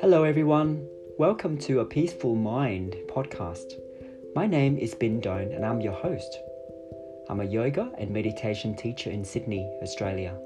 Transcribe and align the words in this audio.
Hello, 0.00 0.22
everyone. 0.22 0.86
Welcome 1.18 1.58
to 1.58 1.80
a 1.80 1.84
Peaceful 1.84 2.36
Mind 2.36 2.94
podcast. 3.08 3.72
My 4.36 4.46
name 4.46 4.78
is 4.78 4.94
Bin 4.94 5.18
Don, 5.20 5.50
and 5.50 5.66
I'm 5.66 5.80
your 5.80 5.94
host. 5.94 6.38
I'm 7.28 7.40
a 7.40 7.44
yoga 7.44 7.90
and 7.98 8.10
meditation 8.10 8.76
teacher 8.76 9.10
in 9.10 9.24
Sydney, 9.24 9.68
Australia. 9.82 10.38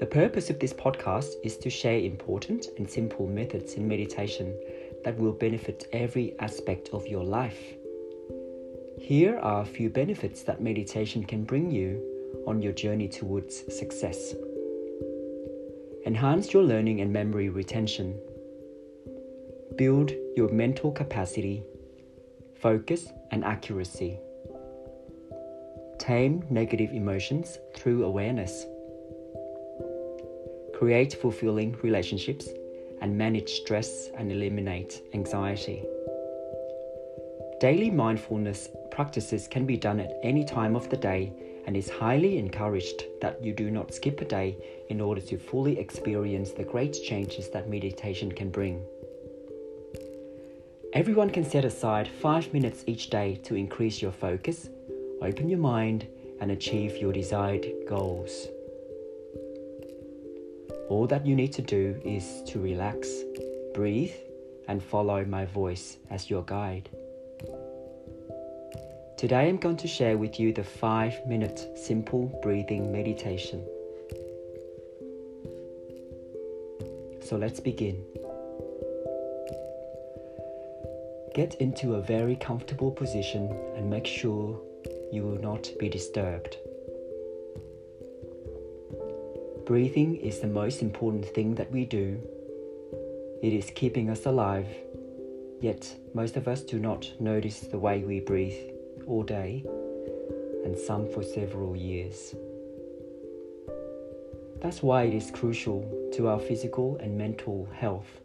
The 0.00 0.08
purpose 0.10 0.50
of 0.50 0.58
this 0.58 0.74
podcast 0.74 1.32
is 1.42 1.56
to 1.56 1.70
share 1.70 2.00
important 2.00 2.66
and 2.76 2.90
simple 2.90 3.26
methods 3.26 3.74
in 3.74 3.88
meditation 3.88 4.54
that 5.04 5.16
will 5.18 5.32
benefit 5.32 5.88
every 5.94 6.38
aspect 6.38 6.90
of 6.92 7.06
your 7.06 7.24
life. 7.24 7.74
Here 9.06 9.38
are 9.38 9.60
a 9.60 9.66
few 9.66 9.90
benefits 9.90 10.44
that 10.44 10.62
meditation 10.62 11.24
can 11.24 11.44
bring 11.44 11.70
you 11.70 12.02
on 12.46 12.62
your 12.62 12.72
journey 12.72 13.06
towards 13.06 13.54
success. 13.78 14.32
Enhance 16.06 16.54
your 16.54 16.62
learning 16.62 17.02
and 17.02 17.12
memory 17.12 17.50
retention. 17.50 18.18
Build 19.76 20.10
your 20.36 20.48
mental 20.48 20.90
capacity, 20.90 21.62
focus, 22.62 23.08
and 23.30 23.44
accuracy. 23.44 24.18
Tame 25.98 26.42
negative 26.48 26.90
emotions 26.90 27.58
through 27.76 28.04
awareness. 28.04 28.64
Create 30.78 31.12
fulfilling 31.12 31.76
relationships 31.82 32.48
and 33.02 33.18
manage 33.18 33.50
stress 33.50 34.08
and 34.16 34.32
eliminate 34.32 35.02
anxiety. 35.12 35.84
Daily 37.60 37.90
mindfulness 37.90 38.70
practices 38.94 39.48
can 39.48 39.66
be 39.66 39.76
done 39.76 39.98
at 39.98 40.18
any 40.22 40.44
time 40.44 40.76
of 40.76 40.88
the 40.88 40.96
day 40.96 41.32
and 41.66 41.76
is 41.76 41.90
highly 41.90 42.38
encouraged 42.38 43.02
that 43.20 43.42
you 43.42 43.52
do 43.52 43.68
not 43.68 43.92
skip 43.92 44.20
a 44.20 44.24
day 44.24 44.56
in 44.88 45.00
order 45.00 45.20
to 45.20 45.36
fully 45.36 45.78
experience 45.80 46.52
the 46.52 46.62
great 46.62 46.92
changes 46.92 47.50
that 47.50 47.68
meditation 47.68 48.30
can 48.30 48.50
bring. 48.50 48.80
Everyone 50.92 51.28
can 51.28 51.44
set 51.44 51.64
aside 51.64 52.06
five 52.06 52.52
minutes 52.52 52.84
each 52.86 53.10
day 53.10 53.34
to 53.42 53.56
increase 53.56 54.00
your 54.00 54.12
focus, 54.12 54.68
open 55.20 55.48
your 55.48 55.58
mind, 55.58 56.06
and 56.40 56.52
achieve 56.52 56.96
your 56.98 57.12
desired 57.12 57.66
goals. 57.88 58.46
All 60.88 61.08
that 61.08 61.26
you 61.26 61.34
need 61.34 61.52
to 61.54 61.62
do 61.62 62.00
is 62.04 62.44
to 62.46 62.60
relax, 62.60 63.08
breathe, 63.74 64.14
and 64.68 64.80
follow 64.80 65.24
my 65.24 65.46
voice 65.46 65.96
as 66.10 66.30
your 66.30 66.44
guide. 66.44 66.88
Today 69.16 69.48
I'm 69.48 69.58
going 69.58 69.76
to 69.76 69.86
share 69.86 70.18
with 70.18 70.40
you 70.40 70.52
the 70.52 70.64
5 70.64 71.26
minute 71.28 71.78
simple 71.78 72.36
breathing 72.42 72.90
meditation. 72.90 73.64
So 77.22 77.36
let's 77.36 77.60
begin. 77.60 78.04
Get 81.32 81.54
into 81.60 81.94
a 81.94 82.02
very 82.02 82.34
comfortable 82.34 82.90
position 82.90 83.56
and 83.76 83.88
make 83.88 84.04
sure 84.04 84.60
you 85.12 85.22
will 85.22 85.40
not 85.40 85.70
be 85.78 85.88
disturbed. 85.88 86.56
Breathing 89.64 90.16
is 90.16 90.40
the 90.40 90.48
most 90.48 90.82
important 90.82 91.24
thing 91.24 91.54
that 91.54 91.70
we 91.70 91.84
do. 91.84 92.20
It 93.42 93.52
is 93.52 93.70
keeping 93.76 94.10
us 94.10 94.26
alive, 94.26 94.66
yet 95.60 95.94
most 96.14 96.36
of 96.36 96.48
us 96.48 96.62
do 96.62 96.80
not 96.80 97.12
notice 97.20 97.60
the 97.60 97.78
way 97.78 98.02
we 98.02 98.18
breathe 98.18 98.73
all 99.06 99.22
day 99.22 99.64
and 100.64 100.78
some 100.78 101.08
for 101.08 101.22
several 101.22 101.76
years. 101.76 102.34
That's 104.60 104.82
why 104.82 105.02
it 105.02 105.14
is 105.14 105.30
crucial 105.30 106.10
to 106.14 106.28
our 106.28 106.38
physical 106.38 106.96
and 106.96 107.18
mental 107.18 107.68
health 107.74 108.20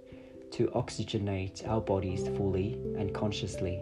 to 0.52 0.68
oxygenate 0.68 1.68
our 1.68 1.82
bodies 1.82 2.28
fully 2.38 2.74
and 2.98 3.14
consciously. 3.14 3.82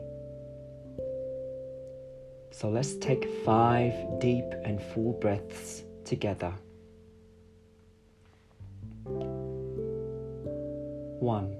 So 2.52 2.70
let's 2.70 2.96
take 2.96 3.30
five 3.46 3.94
deep 4.20 4.46
and 4.66 4.82
full 4.82 5.14
breaths 5.14 5.84
together. 6.04 6.54
One, 11.20 11.56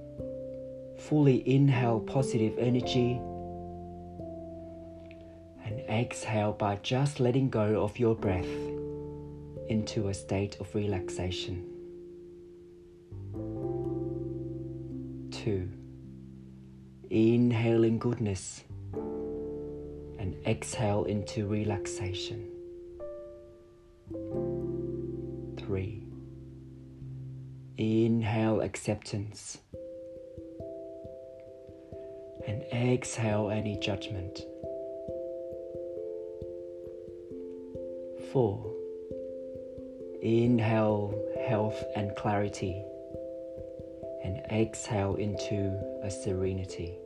fully 0.98 1.48
inhale 1.48 2.00
positive 2.00 2.58
energy 2.58 3.22
exhale 5.90 6.54
by 6.54 6.78
just 6.78 7.20
letting 7.20 7.50
go 7.50 7.82
of 7.84 7.98
your 8.00 8.16
breath 8.16 8.46
into 9.70 10.08
a 10.08 10.14
state 10.14 10.58
of 10.60 10.74
relaxation. 10.74 11.66
Two, 15.32 15.70
inhaling 17.10 18.00
goodness 18.00 18.64
and 18.94 20.36
exhale 20.46 21.04
into 21.06 21.48
relaxation. 21.48 22.50
Three, 25.58 26.04
inhale 27.78 28.62
acceptance 28.62 29.58
and 32.48 32.64
exhale 32.72 33.50
any 33.50 33.78
judgment. 33.80 34.40
4. 38.34 38.74
Inhale 40.22 41.14
health 41.48 41.84
and 41.96 42.16
clarity, 42.16 42.84
and 44.24 44.42
exhale 44.52 45.16
into 45.16 45.80
a 46.04 46.10
serenity. 46.10 46.98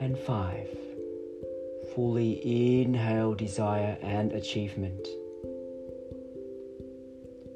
And 0.00 0.18
5. 0.18 0.68
Fully 1.94 2.82
inhale 2.82 3.34
desire 3.34 3.96
and 4.02 4.32
achievement, 4.32 5.06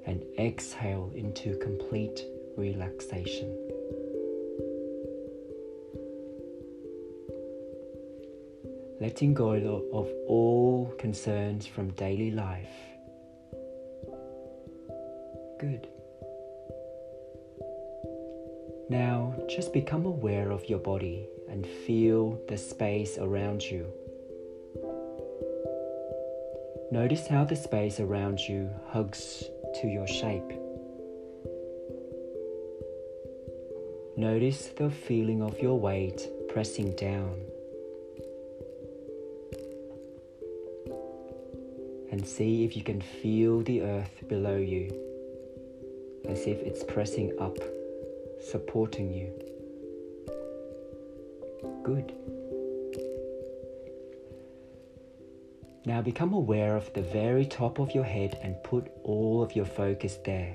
and 0.06 0.25
exhale 0.38 1.10
into 1.14 1.56
complete 1.58 2.25
relaxation. 2.56 3.77
Letting 9.00 9.34
go 9.34 9.53
of 9.92 10.09
all 10.26 10.92
concerns 10.98 11.66
from 11.66 11.91
daily 11.91 12.31
life. 12.31 12.66
Good. 15.60 15.88
Now 18.91 19.34
just 19.48 19.72
become 19.72 20.06
aware 20.06 20.50
of 20.50 20.69
your 20.69 20.78
body 20.78 21.28
and 21.48 21.66
feel 21.66 22.41
the 22.48 22.56
space 22.56 23.19
around 23.19 23.62
you. 23.62 23.87
Notice 26.91 27.26
how 27.26 27.44
the 27.44 27.56
space 27.56 28.00
around 28.00 28.41
you 28.41 28.70
hugs 28.88 29.44
to 29.81 29.87
your 29.87 30.06
shape. 30.06 30.53
Notice 34.16 34.69
the 34.69 34.91
feeling 34.91 35.42
of 35.42 35.60
your 35.60 35.78
weight 35.78 36.28
pressing 36.48 36.92
down. 36.97 37.57
And 42.10 42.26
see 42.26 42.64
if 42.64 42.76
you 42.76 42.82
can 42.82 43.00
feel 43.00 43.60
the 43.62 43.82
earth 43.82 44.24
below 44.28 44.56
you 44.56 44.88
as 46.28 46.46
if 46.46 46.58
it's 46.62 46.84
pressing 46.84 47.32
up, 47.41 47.56
supporting 48.42 49.12
you. 49.12 49.32
Good. 51.82 52.12
Now 55.87 56.02
become 56.02 56.34
aware 56.34 56.76
of 56.76 56.93
the 56.93 57.02
very 57.02 57.46
top 57.46 57.78
of 57.78 57.94
your 57.94 58.05
head 58.05 58.38
and 58.43 58.62
put 58.62 58.90
all 59.05 59.43
of 59.43 59.56
your 59.56 59.64
focus 59.64 60.19
there, 60.25 60.55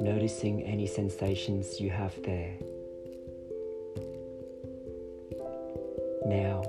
noticing 0.00 0.62
any 0.62 0.86
sensations 0.86 1.80
you 1.80 1.90
have 1.90 2.20
there. 2.24 2.54
Now, 6.26 6.64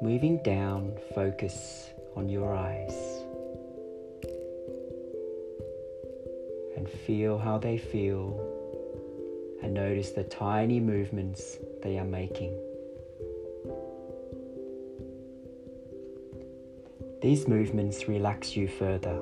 Moving 0.00 0.40
down, 0.44 0.96
focus 1.12 1.90
on 2.14 2.28
your 2.28 2.54
eyes 2.54 2.94
and 6.76 6.88
feel 6.88 7.36
how 7.36 7.58
they 7.58 7.78
feel 7.78 8.38
and 9.60 9.74
notice 9.74 10.10
the 10.10 10.22
tiny 10.22 10.78
movements 10.78 11.58
they 11.82 11.98
are 11.98 12.04
making. 12.04 12.56
These 17.20 17.48
movements 17.48 18.06
relax 18.06 18.54
you 18.56 18.68
further. 18.68 19.20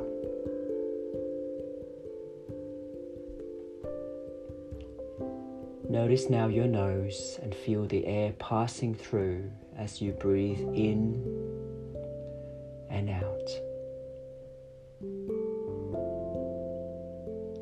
Notice 5.88 6.28
now 6.28 6.49
your 6.49 6.67
nose 6.67 7.38
and 7.43 7.55
feel 7.55 7.87
the 7.87 8.06
air 8.06 8.34
passing 8.38 8.94
through 8.94 9.50
as 9.76 10.00
you 10.00 10.12
breathe 10.12 10.61
in 10.75 11.23
and 12.90 13.11
out. 13.11 13.49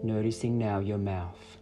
Noticing 0.04 0.58
now 0.58 0.78
your 0.78 0.98
mouth 0.98 1.58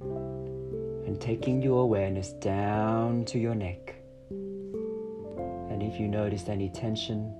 and 0.00 1.20
taking 1.20 1.60
your 1.62 1.82
awareness 1.82 2.32
down 2.32 3.24
to 3.26 3.38
your 3.38 3.54
neck. 3.54 3.94
And 4.30 5.82
if 5.82 6.00
you 6.00 6.08
notice 6.08 6.48
any 6.48 6.70
tension, 6.70 7.34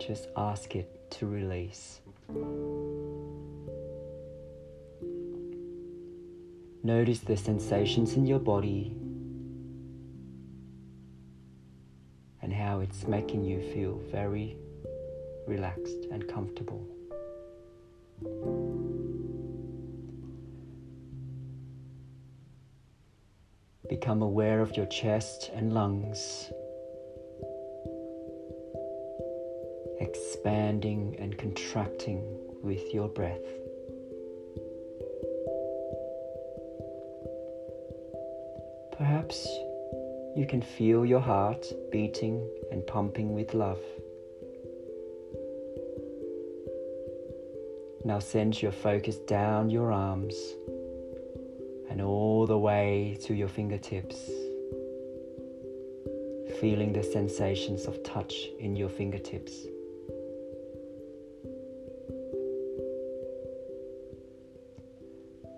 just 0.00 0.28
ask 0.36 0.74
it 0.76 1.10
to 1.12 1.26
release. 1.26 2.00
Notice 6.82 7.20
the 7.20 7.36
sensations 7.36 8.14
in 8.14 8.26
your 8.26 8.40
body 8.40 8.94
it's 12.84 13.08
making 13.08 13.42
you 13.42 13.62
feel 13.72 13.98
very 14.12 14.58
relaxed 15.46 16.06
and 16.12 16.28
comfortable. 16.28 16.86
Become 23.88 24.20
aware 24.20 24.60
of 24.60 24.76
your 24.76 24.84
chest 24.84 25.50
and 25.54 25.72
lungs, 25.72 26.50
expanding 29.98 31.16
and 31.18 31.38
contracting 31.38 32.22
with 32.62 32.92
your 32.92 33.08
breath. 33.08 33.48
Perhaps 38.98 39.48
you 40.36 40.46
can 40.46 40.60
feel 40.60 41.04
your 41.06 41.20
heart 41.20 41.64
beating 41.92 42.44
and 42.72 42.84
pumping 42.86 43.34
with 43.34 43.54
love. 43.54 43.78
Now 48.04 48.18
send 48.18 48.60
your 48.60 48.72
focus 48.72 49.16
down 49.16 49.70
your 49.70 49.92
arms 49.92 50.34
and 51.88 52.02
all 52.02 52.46
the 52.46 52.58
way 52.58 53.16
to 53.22 53.34
your 53.34 53.48
fingertips, 53.48 54.16
feeling 56.60 56.92
the 56.92 57.02
sensations 57.02 57.86
of 57.86 58.02
touch 58.02 58.48
in 58.58 58.74
your 58.74 58.88
fingertips. 58.88 59.66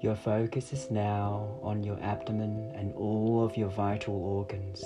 Your 0.06 0.14
focus 0.14 0.73
is 0.73 0.88
now 0.88 1.58
on 1.62 1.82
your 1.82 1.99
abdomen 2.00 2.70
and 2.76 2.94
all 2.94 3.44
of 3.44 3.56
your 3.56 3.70
vital 3.70 4.14
organs. 4.14 4.85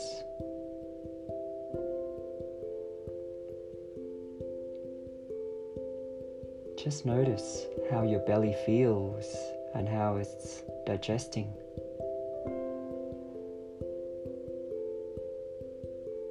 Just 6.83 7.05
notice 7.05 7.67
how 7.91 8.05
your 8.05 8.21
belly 8.21 8.57
feels 8.65 9.27
and 9.75 9.87
how 9.87 10.17
it's 10.17 10.63
digesting. 10.87 11.53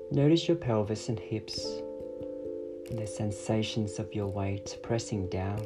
Notice 0.10 0.48
your 0.48 0.58
pelvis 0.58 1.10
and 1.10 1.20
hips 1.20 1.64
and 2.90 2.98
the 2.98 3.06
sensations 3.06 4.00
of 4.00 4.16
your 4.16 4.30
weight 4.30 4.80
pressing 4.82 5.30
down. 5.30 5.62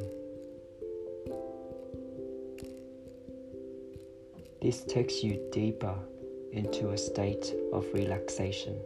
This 4.64 4.82
takes 4.82 5.22
you 5.22 5.38
deeper 5.52 5.94
into 6.50 6.92
a 6.92 6.96
state 6.96 7.52
of 7.74 7.84
relaxation. 7.92 8.80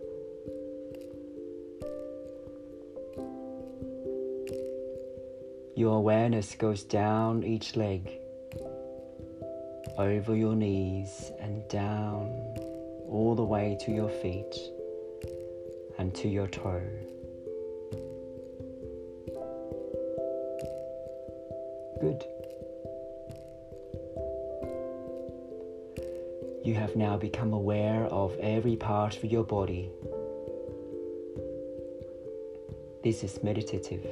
Your 5.76 5.98
awareness 5.98 6.56
goes 6.56 6.82
down 6.82 7.44
each 7.44 7.76
leg, 7.76 8.10
over 9.96 10.34
your 10.34 10.56
knees, 10.56 11.30
and 11.38 11.62
down 11.68 12.26
all 13.08 13.36
the 13.36 13.44
way 13.44 13.78
to 13.82 13.92
your 13.92 14.10
feet 14.10 14.58
and 15.96 16.12
to 16.16 16.26
your 16.26 16.48
toe. 16.48 16.82
Good. 22.00 22.24
You 26.68 26.74
have 26.74 26.96
now 26.96 27.16
become 27.16 27.54
aware 27.54 28.04
of 28.08 28.36
every 28.40 28.76
part 28.76 29.16
of 29.16 29.24
your 29.24 29.42
body. 29.42 29.88
This 33.02 33.24
is 33.24 33.42
meditative. 33.42 34.04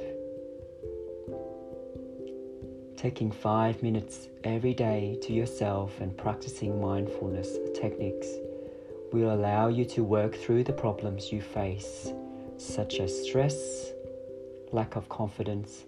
Taking 2.95 3.29
five 3.29 3.83
minutes 3.83 4.29
every 4.43 4.73
day 4.73 5.19
to 5.21 5.33
yourself 5.33 6.01
and 6.01 6.17
practicing 6.17 6.81
mindfulness 6.81 7.59
techniques 7.75 8.27
will 9.13 9.35
allow 9.35 9.67
you 9.67 9.85
to 9.85 10.03
work 10.03 10.35
through 10.35 10.63
the 10.63 10.73
problems 10.73 11.31
you 11.31 11.41
face, 11.41 12.11
such 12.57 12.99
as 12.99 13.27
stress, 13.27 13.91
lack 14.71 14.95
of 14.95 15.07
confidence, 15.09 15.83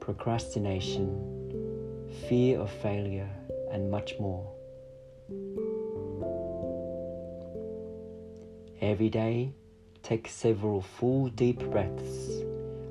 procrastination, 0.00 1.10
fear 2.26 2.58
of 2.58 2.70
failure, 2.70 3.28
and 3.70 3.90
much 3.90 4.18
more. 4.18 4.50
Every 8.80 9.10
day, 9.10 9.52
take 10.02 10.26
several 10.26 10.80
full 10.80 11.28
deep 11.28 11.58
breaths, 11.70 12.42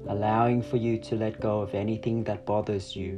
allowing 0.07 0.61
for 0.61 0.77
you 0.77 0.99
to 0.99 1.15
let 1.15 1.41
go 1.41 1.61
of 1.61 1.73
anything 1.73 2.23
that 2.25 2.45
bothers 2.45 2.95
you. 2.95 3.13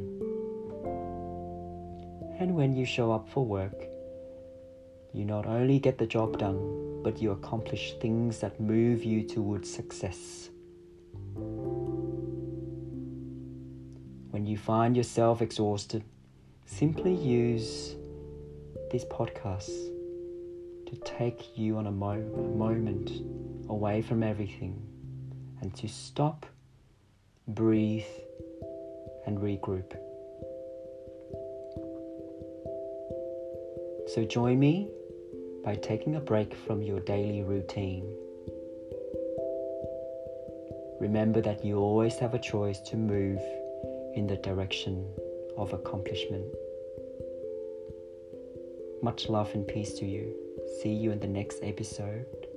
And 2.39 2.55
when 2.55 2.73
you 2.73 2.85
show 2.85 3.11
up 3.11 3.27
for 3.27 3.45
work, 3.45 3.75
you 5.11 5.25
not 5.25 5.45
only 5.45 5.79
get 5.79 5.97
the 5.97 6.07
job 6.07 6.37
done, 6.37 7.01
but 7.03 7.21
you 7.21 7.31
accomplish 7.31 7.95
things 7.99 8.39
that 8.39 8.61
move 8.61 9.03
you 9.03 9.23
towards 9.27 9.69
success. 9.69 10.49
When 14.29 14.45
you 14.45 14.57
find 14.57 14.95
yourself 14.95 15.41
exhausted, 15.41 16.05
simply 16.65 17.13
use 17.13 17.97
this 18.91 19.03
podcast 19.03 19.91
to 20.91 20.99
take 20.99 21.57
you 21.57 21.77
on 21.77 21.87
a 21.87 21.91
mo- 21.91 22.53
moment 22.55 23.09
away 23.69 24.01
from 24.01 24.23
everything 24.23 24.81
and 25.61 25.73
to 25.75 25.87
stop, 25.87 26.45
breathe, 27.47 28.03
and 29.25 29.37
regroup. 29.37 29.91
So 34.07 34.25
join 34.25 34.59
me 34.59 34.89
by 35.63 35.75
taking 35.75 36.15
a 36.15 36.19
break 36.19 36.53
from 36.53 36.81
your 36.81 36.99
daily 36.99 37.43
routine. 37.43 38.03
Remember 40.99 41.39
that 41.41 41.63
you 41.63 41.77
always 41.77 42.17
have 42.17 42.33
a 42.33 42.39
choice 42.39 42.79
to 42.81 42.97
move 42.97 43.39
in 44.15 44.27
the 44.27 44.35
direction 44.37 45.07
of 45.57 45.71
accomplishment. 45.71 46.45
Much 49.01 49.29
love 49.29 49.49
and 49.53 49.67
peace 49.67 49.93
to 49.93 50.05
you. 50.05 50.50
See 50.79 50.93
you 50.93 51.11
in 51.11 51.19
the 51.19 51.27
next 51.27 51.59
episode 51.63 52.47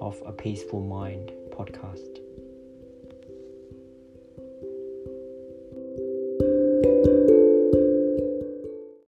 of 0.00 0.20
A 0.26 0.32
Peaceful 0.32 0.80
Mind 0.80 1.32
podcast. 1.50 2.23